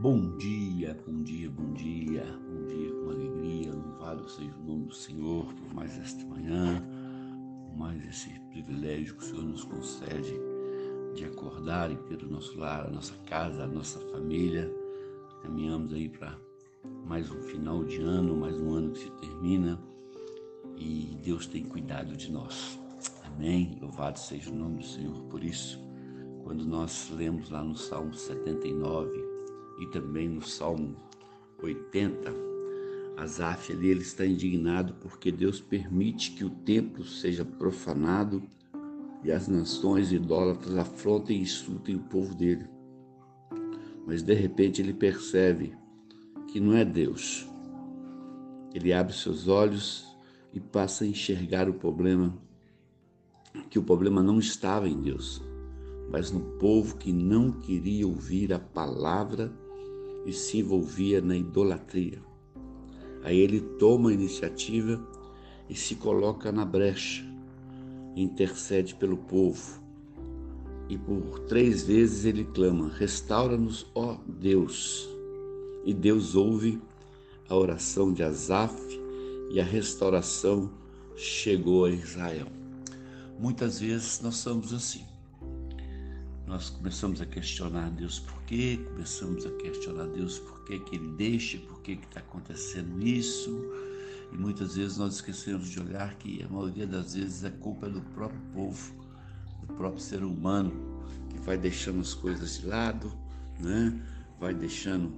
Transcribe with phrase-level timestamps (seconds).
[0.00, 3.70] Bom dia, bom dia, bom dia, bom dia com alegria.
[3.74, 6.82] Louvado seja o nome do Senhor por mais esta manhã,
[7.66, 10.32] por mais esse privilégio que o Senhor nos concede
[11.14, 14.74] de acordar e ter o nosso lar, a nossa casa, a nossa família.
[15.42, 16.34] Caminhamos aí para
[17.04, 19.78] mais um final de ano, mais um ano que se termina
[20.78, 22.80] e Deus tem cuidado de nós.
[23.26, 23.76] Amém.
[23.78, 25.78] Louvado seja o nome do Senhor por isso.
[26.42, 29.29] Quando nós lemos lá no Salmo 79,
[29.80, 30.94] e também no Salmo
[31.62, 32.50] 80,
[33.16, 38.42] Asaf ali ele está indignado porque Deus permite que o templo seja profanado
[39.22, 42.66] e as nações idólatras afrontem e insultem o povo dele.
[44.06, 45.74] Mas de repente ele percebe
[46.48, 47.46] que não é Deus.
[48.74, 50.06] Ele abre seus olhos
[50.52, 52.34] e passa a enxergar o problema,
[53.68, 55.42] que o problema não estava em Deus,
[56.10, 59.52] mas no povo que não queria ouvir a palavra
[60.24, 62.18] e se envolvia na idolatria.
[63.22, 65.00] Aí ele toma a iniciativa
[65.68, 67.24] e se coloca na brecha,
[68.16, 69.80] intercede pelo povo.
[70.88, 75.08] E por três vezes ele clama: Restaura-nos, ó Deus.
[75.84, 76.80] E Deus ouve
[77.48, 78.74] a oração de Asaf
[79.50, 80.70] e a restauração
[81.16, 82.46] chegou a Israel.
[83.38, 85.09] Muitas vezes nós somos assim
[86.50, 91.12] nós começamos a questionar Deus por quê, começamos a questionar Deus por quê que Ele
[91.12, 93.56] deixa, por que está acontecendo isso.
[94.32, 97.90] E muitas vezes nós esquecemos de olhar que a maioria das vezes a culpa é
[97.90, 98.92] do próprio povo,
[99.60, 100.72] do próprio ser humano,
[101.28, 103.16] que vai deixando as coisas de lado,
[103.60, 104.02] né?
[104.40, 105.12] vai deixando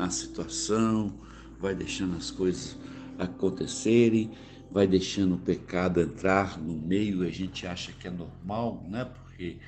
[0.00, 1.14] a situação,
[1.60, 2.76] vai deixando as coisas
[3.20, 4.32] acontecerem,
[4.68, 9.04] vai deixando o pecado entrar no meio, a gente acha que é normal, né?
[9.04, 9.58] Porque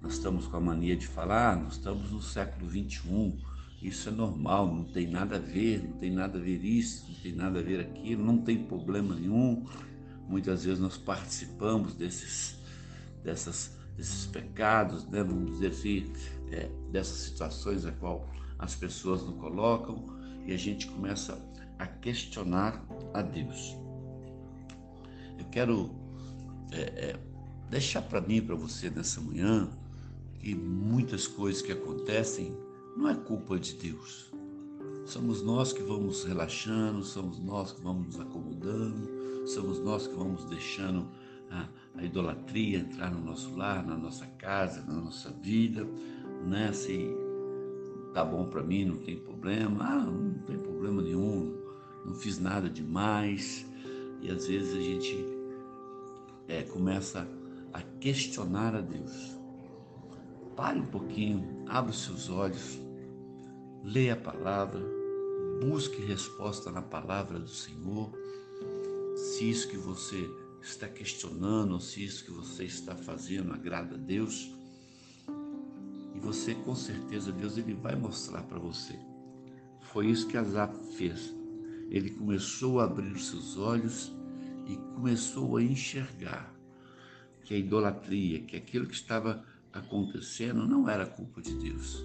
[0.00, 3.36] nós estamos com a mania de falar, ah, nós estamos no século 21,
[3.82, 7.14] isso é normal, não tem nada a ver, não tem nada a ver isso, não
[7.20, 9.66] tem nada a ver aquilo, não tem problema nenhum.
[10.28, 12.58] Muitas vezes nós participamos desses,
[13.22, 15.22] dessas, desses pecados, né?
[15.22, 16.12] vamos dizer assim,
[16.50, 18.28] é, dessas situações a qual
[18.58, 20.04] as pessoas nos colocam
[20.46, 21.38] e a gente começa
[21.78, 23.76] a questionar a Deus.
[25.38, 25.94] Eu quero
[26.72, 27.20] é, é,
[27.70, 29.68] deixar para mim, para você nessa manhã,
[30.36, 32.56] que muitas coisas que acontecem
[32.96, 34.32] não é culpa de Deus.
[35.04, 39.08] Somos nós que vamos relaxando, somos nós que vamos nos acomodando,
[39.46, 41.06] somos nós que vamos deixando
[41.50, 45.86] a, a idolatria entrar no nosso lar, na nossa casa, na nossa vida,
[46.46, 46.72] né?
[46.72, 47.08] Se
[48.12, 51.56] tá bom para mim, não tem problema, ah, não tem problema nenhum,
[52.04, 53.66] não fiz nada demais.
[54.22, 55.24] E às vezes a gente
[56.48, 57.28] é, começa
[57.72, 59.36] a questionar a Deus.
[60.56, 62.80] Pare um pouquinho, abra os seus olhos,
[63.84, 64.80] leia a palavra,
[65.60, 68.10] busque resposta na palavra do Senhor.
[69.14, 70.26] Se isso que você
[70.62, 74.50] está questionando, se isso que você está fazendo agrada a Deus,
[76.14, 78.98] e você com certeza Deus ele vai mostrar para você.
[79.82, 81.34] Foi isso que Azap fez.
[81.90, 84.10] Ele começou a abrir os seus olhos
[84.66, 86.54] e começou a enxergar
[87.44, 89.44] que a idolatria, que aquilo que estava
[89.78, 92.04] acontecendo não era culpa de Deus,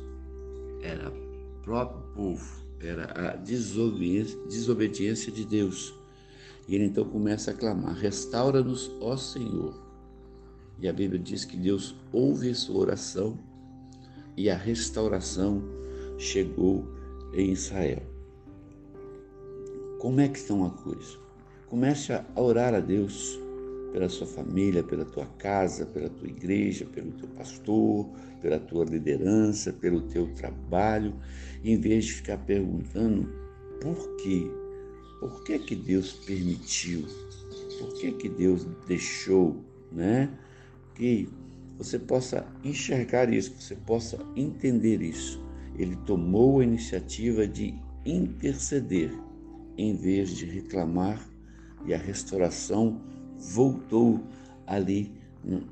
[0.81, 5.93] era o próprio povo, era a desobediência, desobediência de Deus.
[6.67, 9.81] E ele então começa a clamar: Restaura-nos, ó Senhor.
[10.79, 13.37] E a Bíblia diz que Deus ouve sua oração
[14.35, 15.61] e a restauração
[16.17, 16.87] chegou
[17.33, 18.01] em Israel.
[19.99, 21.19] Como é que estão a coisa?
[21.67, 23.39] Comece a orar a Deus
[23.91, 28.09] pela sua família, pela tua casa, pela tua igreja, pelo teu pastor,
[28.41, 31.13] pela tua liderança, pelo teu trabalho,
[31.63, 33.29] em vez de ficar perguntando
[33.81, 34.49] por quê?
[35.19, 37.05] Por que que Deus permitiu?
[37.79, 40.29] Por que que Deus deixou, né?
[40.95, 41.27] Que
[41.77, 45.43] você possa enxergar isso, que você possa entender isso.
[45.77, 47.73] Ele tomou a iniciativa de
[48.05, 49.11] interceder
[49.77, 51.27] em vez de reclamar
[51.85, 53.01] e a restauração
[53.41, 54.23] voltou
[54.67, 55.19] ali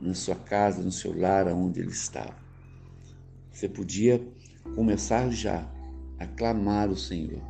[0.01, 2.35] na sua casa, no seu lar, onde ele estava.
[3.51, 4.21] Você podia
[4.75, 5.69] começar já
[6.17, 7.41] a clamar o Senhor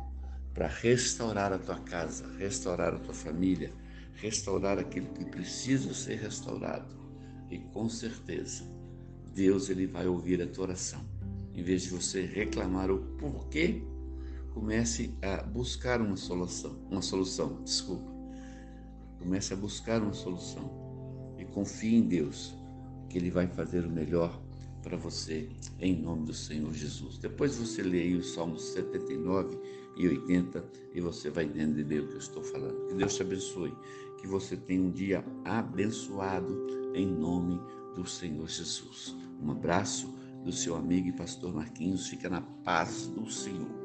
[0.52, 3.72] para restaurar a tua casa, restaurar a tua família,
[4.14, 6.94] restaurar aquilo que precisa ser restaurado.
[7.50, 8.64] E com certeza,
[9.34, 11.00] Deus ele vai ouvir a tua oração.
[11.54, 13.82] Em vez de você reclamar o porquê,
[14.52, 18.09] comece a buscar uma solução, uma solução, desculpa
[19.20, 22.54] Comece a buscar uma solução e confie em Deus,
[23.08, 24.42] que Ele vai fazer o melhor
[24.82, 27.18] para você, em nome do Senhor Jesus.
[27.18, 29.58] Depois você lê aí os Salmos 79
[29.96, 30.64] e 80
[30.94, 32.88] e você vai entender o que eu estou falando.
[32.88, 33.74] Que Deus te abençoe,
[34.18, 37.60] que você tenha um dia abençoado em nome
[37.94, 39.14] do Senhor Jesus.
[39.42, 40.14] Um abraço
[40.44, 42.08] do seu amigo e pastor Marquinhos.
[42.08, 43.79] Fica na paz do Senhor.